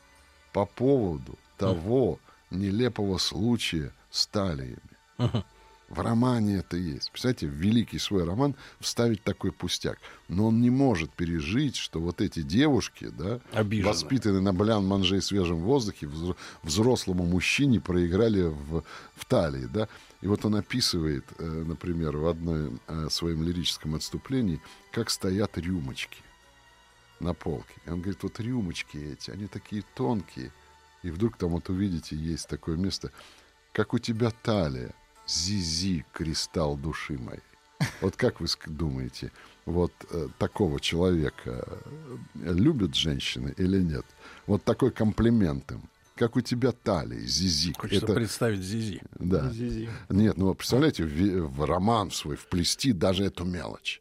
[0.52, 2.18] по поводу того
[2.50, 4.78] нелепого случая с талиями.
[5.18, 5.44] Uh-huh.
[5.88, 7.10] В романе это есть.
[7.12, 9.98] Представляете, в великий свой роман вставить такой пустяк.
[10.28, 13.88] Но он не может пережить, что вот эти девушки, да, Обижены.
[13.88, 16.08] воспитанные на блян-манже и свежем воздухе,
[16.62, 18.82] взрослому мужчине проиграли в,
[19.14, 19.88] в талии, да.
[20.22, 26.18] И вот он описывает, э, например, в одном э, своем лирическом отступлении, как стоят рюмочки
[27.20, 27.74] на полке.
[27.86, 30.50] И он говорит, вот рюмочки эти, они такие тонкие.
[31.04, 33.12] И вдруг там вот увидите, есть такое место—
[33.76, 34.94] как у тебя талия,
[35.26, 37.40] Зизи, кристалл души моей.
[38.00, 39.32] Вот как вы думаете,
[39.66, 41.82] вот э, такого человека
[42.34, 44.06] э, любят женщины или нет?
[44.46, 45.90] Вот такой комплимент им.
[46.14, 47.74] Как у тебя талия, Зизи.
[47.76, 48.14] Хочется это...
[48.14, 49.02] представить Зизи.
[49.18, 49.50] Да.
[49.50, 49.90] Зизи.
[50.08, 54.00] Нет, ну представляете, в, в роман свой вплести даже эту мелочь.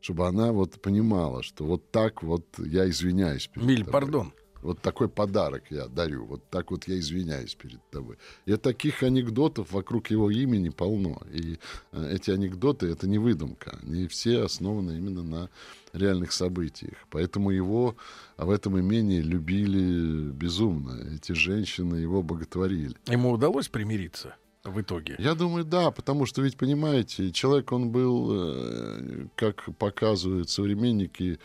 [0.00, 3.92] Чтобы она вот понимала, что вот так вот я извиняюсь перед Миль, тобой.
[3.92, 4.32] пардон.
[4.62, 6.26] Вот такой подарок я дарю.
[6.26, 8.16] Вот так вот я извиняюсь перед тобой.
[8.46, 11.22] И таких анекдотов вокруг его имени полно.
[11.32, 11.58] И
[11.92, 13.78] э, эти анекдоты— это не выдумка.
[13.82, 15.50] Они все основаны именно на
[15.92, 16.96] реальных событиях.
[17.10, 17.96] Поэтому его
[18.36, 21.14] в этом имении любили безумно.
[21.14, 22.96] Эти женщины его боготворили.
[23.06, 24.34] Ему удалось примириться?
[24.64, 25.16] в итоге?
[25.18, 31.38] Я думаю, да, потому что ведь, понимаете, человек, он был, э, как показывают современники,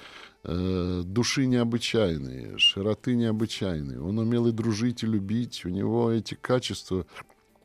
[0.44, 4.02] души необычайные, широты необычайные.
[4.02, 5.64] Он умел и дружить, и любить.
[5.66, 7.06] У него эти качества.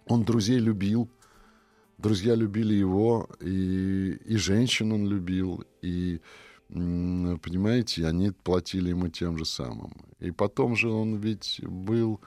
[0.06, 1.10] Он друзей любил.
[1.98, 6.20] Друзья любили его, и, и женщин он любил, и,
[6.68, 9.92] понимаете, они платили ему тем же самым.
[10.20, 12.20] И потом же он ведь был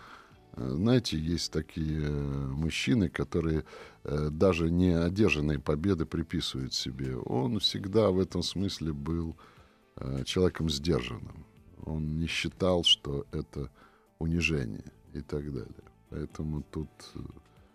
[0.57, 3.63] знаете, есть такие э, мужчины, которые
[4.03, 7.15] э, даже не одержанные победы приписывают себе.
[7.15, 9.60] Он всегда в этом смысле был э,
[10.25, 11.45] человеком сдержанным.
[11.85, 13.69] Он не считал, что это
[14.19, 15.83] унижение и так далее.
[16.09, 16.89] Поэтому тут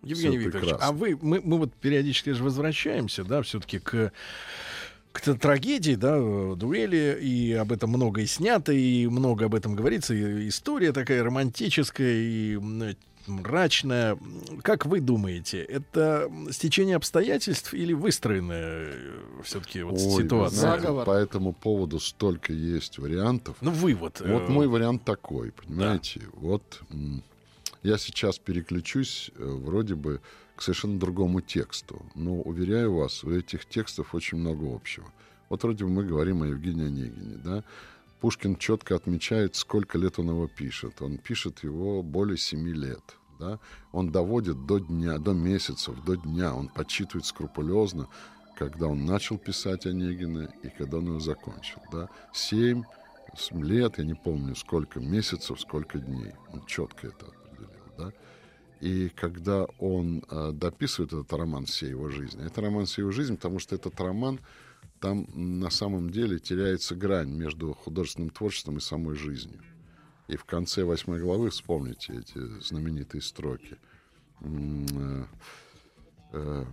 [0.02, 0.86] Евгений Викторович, прекрасно.
[0.86, 4.12] а вы, мы, мы вот периодически же возвращаемся, да, все-таки к
[5.12, 6.18] к трагедии, да,
[6.54, 11.24] дуэли, и об этом много и снято, и много об этом говорится, и история такая
[11.24, 12.58] романтическая и
[13.26, 14.18] мрачная.
[14.62, 20.78] Как вы думаете, это стечение обстоятельств или выстроенная э, все-таки вот Ой, ситуация?
[20.78, 23.56] Знаете, по этому поводу столько есть вариантов.
[23.60, 24.20] Ну, вывод.
[24.20, 24.48] Вот э...
[24.48, 26.20] мой вариант такой, понимаете?
[26.20, 26.26] Да.
[26.34, 26.82] Вот
[27.82, 30.20] я сейчас переключусь э, вроде бы
[30.56, 32.04] к совершенно другому тексту.
[32.14, 35.06] Но, уверяю вас, у этих текстов очень много общего.
[35.48, 37.64] Вот вроде бы мы говорим о Евгении Онегине, да?
[38.20, 41.02] Пушкин четко отмечает, сколько лет он его пишет.
[41.02, 43.15] Он пишет его более семи лет.
[43.38, 43.58] Да?
[43.92, 46.54] Он доводит до дня, до месяцев, до дня.
[46.54, 48.08] Он подсчитывает скрупулезно,
[48.56, 51.80] когда он начал писать Онегина и когда он его закончил.
[51.92, 52.08] Да?
[52.32, 52.84] Семь
[53.52, 56.32] лет, я не помню, сколько месяцев, сколько дней.
[56.52, 57.70] Он четко это определил.
[57.98, 58.12] Да?
[58.80, 63.36] И когда он э, дописывает этот роман всей его жизни, это роман всей его жизни,
[63.36, 64.40] потому что этот роман,
[65.00, 69.60] там на самом деле теряется грань между художественным творчеством и самой жизнью.
[70.28, 73.76] И в конце восьмой главы, вспомните эти знаменитые строки.
[74.40, 75.24] Э,
[76.32, 76.64] э,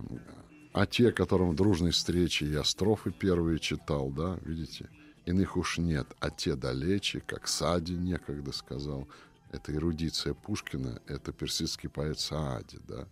[0.72, 4.90] а те, которым дружной встречи я строфы первые читал, да, видите,
[5.24, 9.06] иных уж нет, а те далече, как Сади некогда сказал,
[9.52, 13.06] это эрудиция Пушкина, это персидский поэт Саади, да,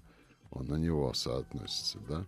[0.51, 2.27] он на него соотносится, да.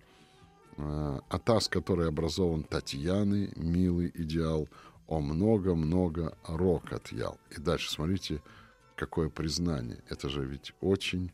[0.76, 4.68] А, а та, с которой образован Татьяны, милый идеал,
[5.06, 7.38] о много-много рок отъял.
[7.50, 8.42] И дальше смотрите,
[8.96, 10.02] какое признание.
[10.08, 11.32] Это же ведь очень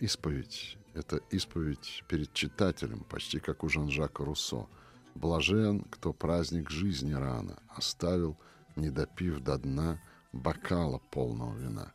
[0.00, 0.78] исповедь.
[0.94, 4.66] Это исповедь перед читателем, почти как у Жан-Жака Руссо.
[5.14, 8.36] Блажен, кто праздник жизни рано оставил,
[8.76, 10.00] не допив до дна—
[10.36, 11.92] бокала полного вина.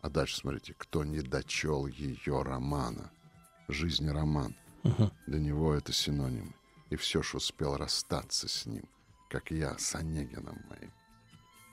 [0.00, 3.10] А дальше смотрите, кто не дочел ее романа.
[3.68, 4.56] Жизнь роман.
[4.82, 5.10] Угу.
[5.28, 6.54] Для него это синоним.
[6.90, 8.84] И все, что успел расстаться с ним,
[9.32, 10.92] как я с Онегином моим.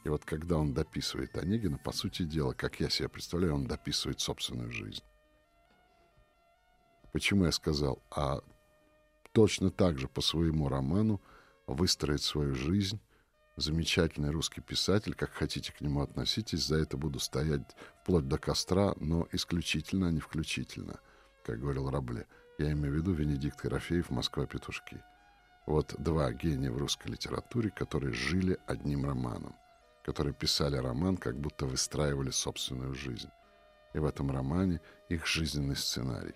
[0.06, 4.22] И вот когда он дописывает Онегина, по сути дела, как я себе представляю, он дописывает
[4.22, 5.04] собственную жизнь.
[7.12, 8.02] Почему я сказал?
[8.12, 8.40] А
[9.34, 11.22] точно так же по своему роману
[11.68, 13.02] выстроить свою жизнь
[13.58, 18.94] замечательный русский писатель, как хотите к нему относитесь, за это буду стоять вплоть до костра,
[19.02, 21.02] но исключительно, а не включительно,
[21.44, 22.26] как говорил Рабле.
[22.58, 25.04] Я имею в виду Венедикт Ерофеев «Москва-петушки».
[25.70, 29.56] Вот два гения в русской литературе, которые жили одним романом,
[30.04, 33.30] которые писали роман, как будто выстраивали собственную жизнь.
[33.94, 36.34] И в этом романе их жизненный сценарий.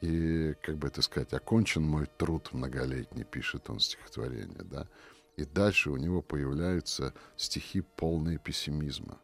[0.00, 4.88] И, как бы это сказать, окончен мой труд многолетний, пишет он стихотворение, да,
[5.36, 9.18] и дальше у него появляются стихи полные пессимизма.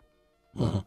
[0.52, 0.84] Uh-huh.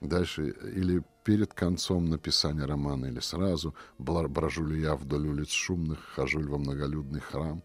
[0.00, 6.38] Дальше или перед концом написания романа, или сразу брожу ли я вдоль улиц шумных, хожу
[6.38, 7.60] ли во многолюдный храм,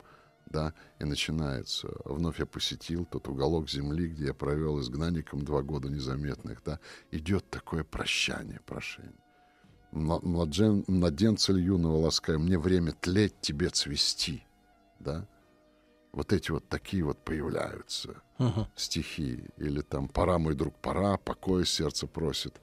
[0.54, 1.90] да, и начинается.
[2.06, 6.80] Вновь я посетил тот уголок земли, где я провел изгнанником два года незаметных, да,
[7.12, 9.12] идет такое прощание, прошение.
[9.92, 14.44] Младен, младенца юного лаская, мне время тлеть, тебе цвести,
[15.00, 15.28] да,
[16.14, 18.68] вот эти вот такие вот появляются uh-huh.
[18.76, 19.46] стихи.
[19.58, 22.62] Или там «Пора, мой друг, пора», «Покоя сердце просит».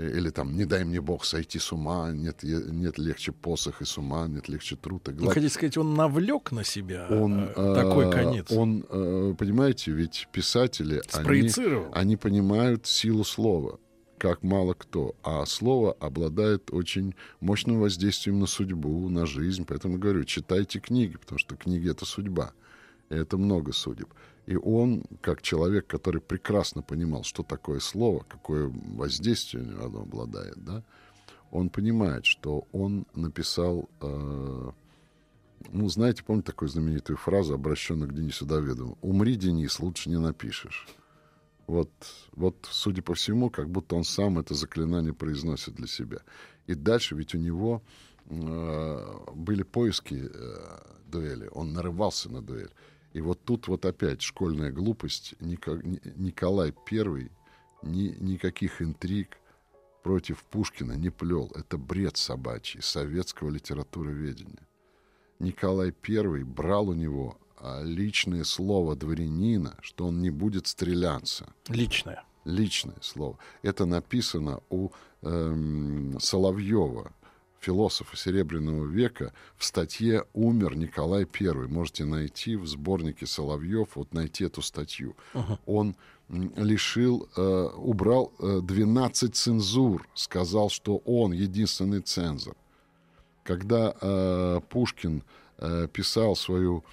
[0.00, 3.84] Э, или там «не дай мне Бог сойти с ума», «нет, нет легче посох и
[3.84, 5.28] с ума», «нет легче труд и глад».
[5.28, 8.50] Вы хотите сказать, он навлек на себя он, э, такой э, конец?
[8.50, 11.52] Он, э, понимаете, ведь писатели, они,
[11.92, 13.78] они понимают силу слова
[14.16, 15.14] как мало кто.
[15.22, 19.64] А слово обладает очень мощным воздействием на судьбу, на жизнь.
[19.66, 22.52] Поэтому говорю, читайте книги, потому что книги— это судьба.
[23.08, 24.12] И это много судеб.
[24.50, 30.82] И он, как человек, который прекрасно понимал, что такое слово, какое воздействие оно обладает, да,
[31.52, 34.70] он понимает, что он написал, э,
[35.70, 38.98] ну, знаете, помните такую знаменитую фразу, обращенную к Денису Давидову?
[39.02, 40.88] «Умри, Денис, лучше не напишешь».
[41.68, 41.92] Вот,
[42.32, 46.22] вот, судя по всему, как будто он сам это заклинание произносит для себя.
[46.66, 47.84] И дальше ведь у него
[48.26, 52.72] э, были поиски э, дуэли, он нарывался на дуэль.
[53.12, 55.34] И вот тут вот опять школьная глупость.
[55.40, 57.30] Николай I
[57.82, 59.38] ни, никаких интриг
[60.02, 61.50] против Пушкина не плел.
[61.54, 64.66] Это бред собачий советского литературоведения.
[65.38, 71.52] Николай I брал у него а личное слово дворянина, что он не будет стреляться.
[71.68, 72.24] Личное.
[72.46, 73.38] Личное слово.
[73.60, 74.88] Это написано у
[75.20, 77.12] эм, Соловьева,
[77.60, 81.68] философа Серебряного века, в статье «Умер Николай I».
[81.68, 85.14] Можете найти в сборнике Соловьев, вот найти эту статью.
[85.34, 85.58] Uh-huh.
[85.66, 85.96] Он
[86.28, 92.56] лишил, э, убрал э, 12 цензур, сказал, что он единственный цензор.
[93.42, 95.22] Когда э, Пушкин
[95.58, 96.84] э, писал свою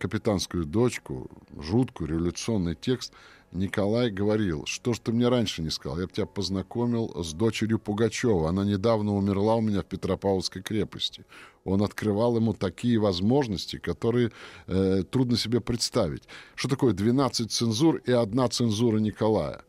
[0.00, 3.12] капитанскую дочку, жуткую революционный текст,
[3.52, 7.78] Николай говорил, что ж ты мне раньше не сказал, я бы тебя познакомил с дочерью
[7.78, 11.24] Пугачева, она недавно умерла у меня в Петропавловской крепости.
[11.64, 14.32] Он открывал ему такие возможности, которые
[14.66, 16.24] э, трудно себе представить.
[16.54, 19.62] Что такое 12 цензур и одна цензура Николая?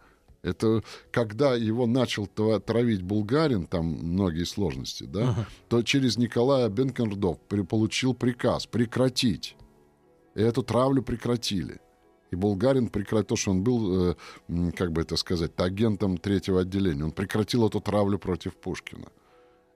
[0.44, 5.46] Это когда его начал травить Булгарин, там многие сложности, да, uh-huh.
[5.70, 7.38] то через Николая Бенкендорф
[7.70, 9.56] получил приказ прекратить
[10.36, 11.80] и эту травлю прекратили.
[12.34, 14.16] И Булгарин прекратил то, что он был, э,
[14.76, 17.06] как бы это сказать, агентом третьего отделения.
[17.06, 19.08] Он прекратил эту травлю против Пушкина.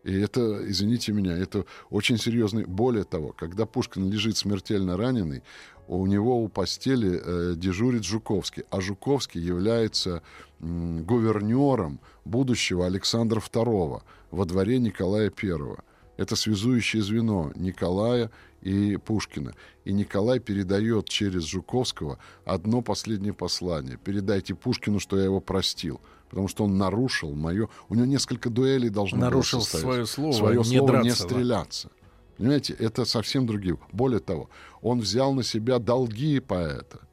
[0.04, 2.66] И это, извините меня, это очень серьезный...
[2.66, 5.44] Более того, когда Пушкин лежит смертельно раненый,
[5.88, 8.64] у него у постели э, дежурит Жуковский.
[8.72, 10.24] А Жуковский является
[10.60, 15.78] э, гувернером будущего Александра II во дворе Николая I.
[16.18, 19.54] Это связующее звено Николая и Пушкина.
[19.86, 23.98] И Николай передает через Жуковского одно последнее послание.
[24.04, 26.02] Передайте Пушкину, что я его простил.
[26.30, 27.70] Потому что он нарушил мое...
[27.88, 31.92] У него несколько дуэлей должно нарушил было свое слово, свое не слово драться, не стреляться.
[32.38, 33.78] Понимаете, это совсем другие.
[33.94, 34.50] Более того,
[34.82, 37.08] он взял на себя долги поэта.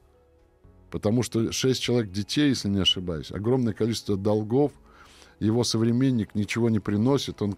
[0.91, 4.73] Потому что шесть человек детей, если не ошибаюсь, огромное количество долгов,
[5.41, 7.57] его современник ничего не приносит, он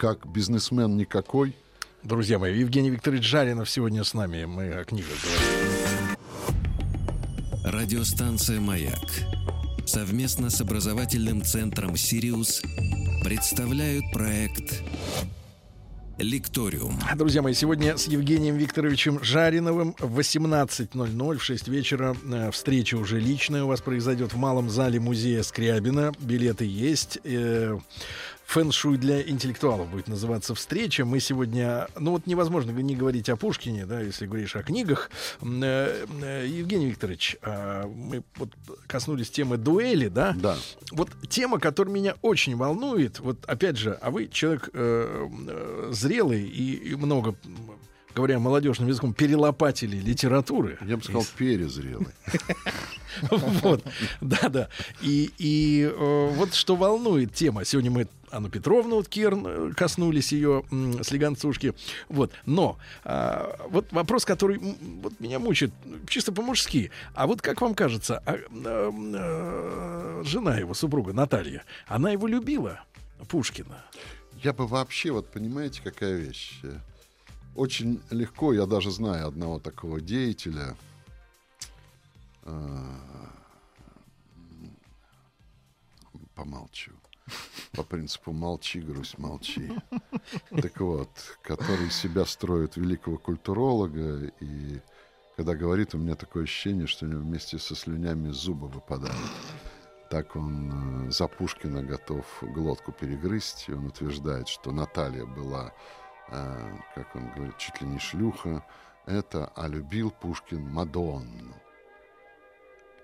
[0.00, 1.54] как бизнесмен никакой–
[2.02, 4.46] Друзья мои, Евгений Викторович Жаринов сегодня с нами.
[4.46, 6.16] Мы о книгах говорим.
[7.62, 9.04] Радиостанция «Маяк»
[9.84, 12.62] совместно с образовательным центром «Сириус»
[13.22, 14.82] представляют проект
[16.16, 16.98] Лекториум.
[17.16, 23.20] Друзья мои, сегодня с Евгением Викторовичем Жариновым в 18.00 в 6 вечера э, встреча уже
[23.20, 26.12] личная у вас произойдет в малом зале музея Скрябина.
[26.18, 27.18] Билеты есть.
[28.50, 31.04] Фэн-шуй для интеллектуалов будет называться встреча.
[31.04, 35.08] Мы сегодня, ну вот невозможно не говорить о Пушкине, да, если говоришь о книгах.
[35.40, 38.50] Э, э, Евгений Викторович, а, мы вот
[38.88, 40.34] коснулись темы дуэли, да?
[40.36, 40.56] Да.
[40.90, 45.28] Вот тема, которая меня очень волнует, вот опять же, а вы человек э,
[45.92, 47.36] зрелый и, и много
[48.16, 50.76] говоря молодежным языком, перелопатили литературы.
[50.84, 52.08] Я бы сказал, перезрелый.
[53.30, 53.84] Вот,
[54.20, 54.68] да-да.
[55.02, 57.64] И, и вот что волнует тема.
[57.64, 60.64] Сегодня мы Анну Петровну вот Керн э, коснулись ее
[61.02, 61.74] слегонцушки.
[62.08, 62.32] Вот.
[62.46, 64.58] Но а, вот вопрос, который
[65.02, 65.72] вот меня мучает
[66.08, 66.90] чисто по-мужски.
[67.14, 72.80] А вот как вам кажется, а, а, а, жена его, супруга Наталья, она его любила,
[73.28, 73.84] Пушкина?
[74.42, 76.60] Я бы вообще, вот понимаете, какая вещь?
[77.54, 80.76] Очень легко, я даже знаю одного такого деятеля,
[86.34, 86.92] помолчу.
[87.72, 89.70] По принципу молчи, грусть, молчи.
[90.50, 91.10] Так вот,
[91.42, 94.80] который себя строит великого культуролога, и
[95.36, 99.16] когда говорит, у меня такое ощущение, что у него вместе со слюнями зубы выпадают.
[100.10, 103.68] Так он э, за Пушкина готов глотку перегрызть.
[103.68, 105.72] И он утверждает, что Наталья была
[106.30, 108.64] э, как он говорит, чуть ли не шлюха,
[109.06, 111.54] это «А любил Пушкин Мадонну».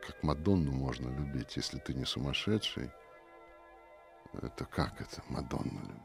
[0.07, 2.91] Как Мадонну можно любить, если ты не сумасшедший?
[4.43, 6.03] Это как это Мадонна любит?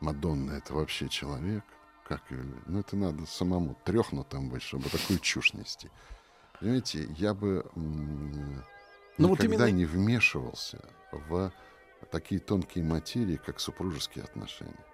[0.00, 1.64] Мадонна это вообще человек?
[2.06, 2.66] Как ее любит?
[2.66, 5.90] Ну, это надо самому трехнутым быть, чтобы такую чушь нести.
[6.60, 8.62] Понимаете, я бы ну,
[9.18, 9.70] никогда вот именно...
[9.70, 11.52] не вмешивался в
[12.10, 14.84] такие тонкие материи, как супружеские отношения.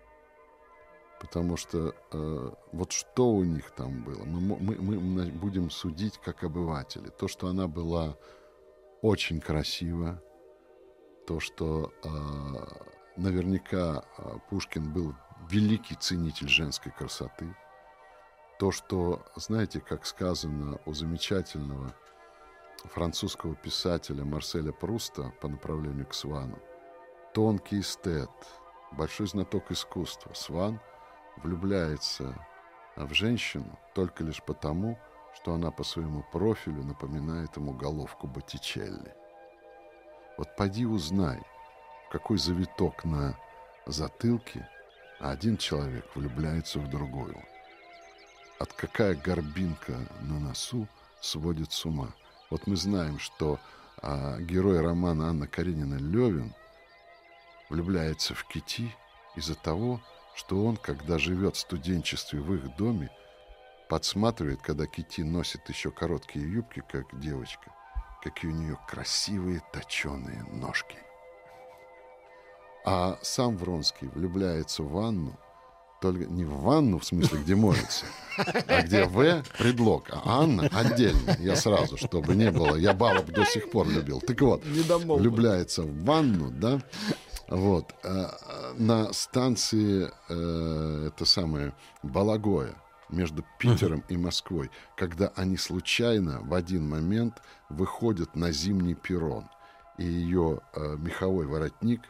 [1.21, 6.45] Потому что э, вот что у них там было, мы, мы, мы будем судить как
[6.45, 7.09] обыватели.
[7.11, 8.17] То, что она была
[9.03, 10.23] очень красива,
[11.31, 12.09] то, что э,
[13.17, 15.15] наверняка э, Пушкин был
[15.49, 17.55] великий ценитель женской красоты,
[18.59, 21.95] то, что, знаете, как сказано у замечательного
[22.83, 26.59] французского писателя Марселя Пруста по направлению к Свану,
[27.33, 28.31] тонкий эстет,
[28.91, 30.81] большой знаток искусства, Сван
[31.45, 32.45] влюбляется
[32.97, 34.99] в женщину только лишь потому,
[35.37, 39.20] что она по своему профилю напоминает ему головку Боттичелли.
[40.41, 41.39] Вот поди узнай,
[42.11, 43.37] какой завиток на
[43.85, 44.67] затылке
[45.19, 47.37] один человек влюбляется в другую.
[48.59, 50.89] От какая горбинка на носу
[51.21, 52.15] сводит с ума.
[52.49, 53.61] Вот мы знаем, что
[54.01, 56.55] а, герой романа Анна Каренина Левин
[57.69, 58.97] влюбляется в Кити
[59.37, 60.01] из-за того,
[60.35, 63.11] что он, когда живет в студенчестве в их доме,
[63.91, 67.75] подсматривает, когда Кити носит еще короткие юбки, как девочка,
[68.23, 70.99] какие у нее красивые точеные ножки.
[72.85, 75.39] А сам Вронский влюбляется в Анну,
[76.01, 78.07] только не в ванну, в смысле, где моется,
[78.39, 81.37] а где В предлог, а Анна отдельно.
[81.39, 82.77] Я сразу, чтобы не было.
[82.77, 84.21] Я бабок до сих пор любил.
[84.21, 86.81] Так вот, влюбляется в ванну, да,
[87.49, 88.39] вот, а,
[88.79, 91.73] на станции, э, это самое,
[92.05, 92.75] Балагоя,
[93.13, 99.49] между Питером и Москвой, когда они случайно в один момент выходят на зимний перрон,
[99.99, 102.03] и ее э, меховой воротник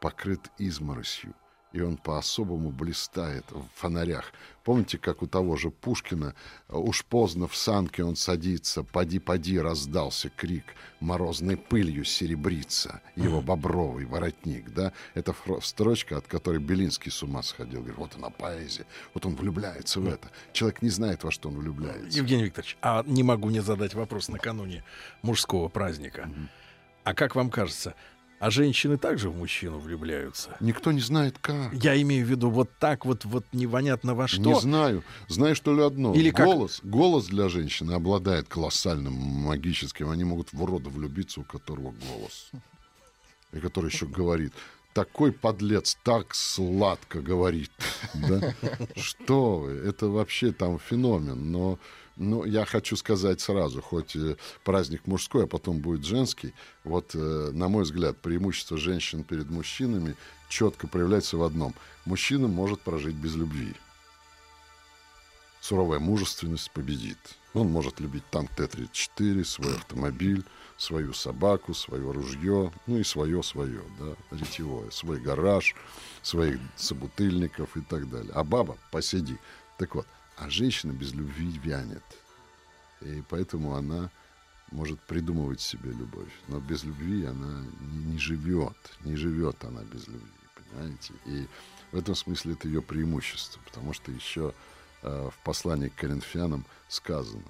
[0.00, 1.34] покрыт изморосью
[1.76, 4.32] и он по-особому блистает в фонарях.
[4.64, 6.34] Помните, как у того же Пушкина,
[6.68, 10.64] э, уж поздно в санке он садится, поди-поди раздался крик,
[11.00, 14.92] морозной пылью серебрится его бобровый воротник, да?
[15.14, 17.80] Это строчка, от которой Белинский с ума сходил.
[17.80, 20.30] Говорит, вот она поэзия, вот он влюбляется в это.
[20.52, 22.18] Человек не знает, во что он влюбляется.
[22.18, 24.82] Евгений Викторович, а не могу не задать вопрос накануне
[25.22, 26.28] мужского праздника.
[27.04, 27.94] А как вам кажется,
[28.38, 30.56] а женщины также в мужчину влюбляются.
[30.60, 31.72] Никто не знает как.
[31.72, 34.40] Я имею в виду вот так вот, вот непонятно во что.
[34.40, 35.02] Не знаю.
[35.28, 36.14] Знаешь, что ли одно?
[36.14, 36.90] Или голос, как...
[36.90, 40.10] голос для женщины обладает колоссальным магическим.
[40.10, 42.50] Они могут в рода влюбиться, у которого голос.
[43.52, 44.52] И который еще говорит.
[44.92, 47.70] Такой подлец так сладко говорит.
[48.14, 48.54] Да?
[48.96, 49.72] Что вы?
[49.72, 51.52] Это вообще там феномен.
[51.52, 51.78] Но
[52.16, 54.16] ну, я хочу сказать сразу, хоть
[54.64, 56.54] праздник мужской, а потом будет женский,
[56.84, 60.16] вот, э, на мой взгляд, преимущество женщин перед мужчинами
[60.48, 61.74] четко проявляется в одном.
[62.04, 63.74] Мужчина может прожить без любви.
[65.60, 67.18] Суровая мужественность победит.
[67.52, 70.44] Он может любить танк Т-34, свой автомобиль,
[70.76, 75.74] свою собаку, свое ружье, ну и свое-свое, да, ретевое, свой гараж,
[76.22, 78.30] своих собутыльников и так далее.
[78.34, 79.38] А баба посиди.
[79.78, 80.06] Так вот,
[80.36, 82.04] а женщина без любви вянет.
[83.00, 84.10] И поэтому она
[84.70, 86.32] может придумывать себе любовь.
[86.48, 88.76] Но без любви она не, не живет.
[89.04, 91.14] Не живет она без любви, понимаете?
[91.24, 91.46] И
[91.92, 93.60] в этом смысле это ее преимущество.
[93.64, 94.54] Потому что еще
[95.02, 97.44] э, в послании к Коринфянам сказано,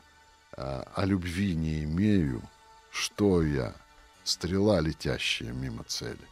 [0.52, 2.42] «О любви не имею,
[2.90, 3.74] что я,
[4.24, 6.26] стрела, летящая мимо цели».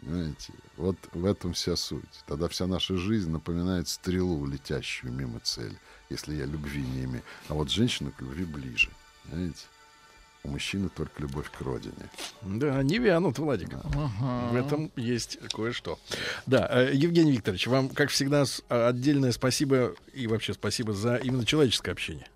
[0.00, 0.52] Понимаете?
[0.76, 2.04] Вот в этом вся суть.
[2.26, 5.76] Тогда вся наша жизнь напоминает стрелу, летящую мимо цели,
[6.08, 7.22] если я любви не имею.
[7.48, 8.90] А вот женщина к любви ближе.
[9.24, 9.64] Понимаете?
[10.44, 12.10] У мужчины только любовь к родине.
[12.42, 13.70] Да, не вянут, Владик.
[13.70, 13.82] Да.
[13.94, 14.48] Ага.
[14.52, 15.98] В этом есть кое-что.
[16.46, 21.90] Да, э, Евгений Викторович, вам, как всегда, отдельное спасибо и вообще спасибо за именно человеческое
[21.90, 22.28] общение.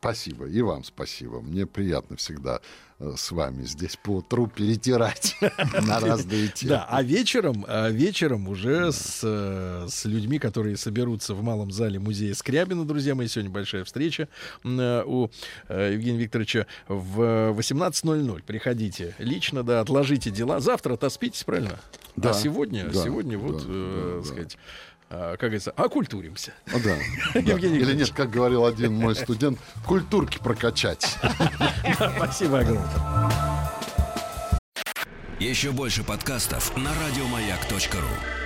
[0.00, 0.46] Спасибо.
[0.46, 1.40] И вам спасибо.
[1.40, 2.60] Мне приятно всегда э,
[2.98, 5.36] с вами здесь по утру перетирать
[5.86, 6.70] на разные темы.
[6.70, 11.98] Да, а вечером, а вечером уже с, э, с людьми, которые соберутся в малом зале
[11.98, 14.28] музея Скрябина, друзья мои, сегодня большая встреча
[14.64, 15.30] э, у
[15.68, 17.20] Евгения Викторовича в
[17.58, 18.42] 18.00.
[18.44, 20.60] Приходите лично, да, отложите дела.
[20.60, 21.78] Завтра отоспитесь, правильно?
[22.16, 22.30] Да.
[22.30, 24.56] А сегодня, да, сегодня вот, да, э, да, сказать,
[25.08, 26.52] как говорится, окультуримся.
[26.72, 26.96] О, да.
[27.40, 31.16] Или нет, как говорил один мой студент, культурки прокачать.
[32.16, 33.30] Спасибо огромное.
[35.38, 38.45] Еще больше подкастов на радиомаяк.ру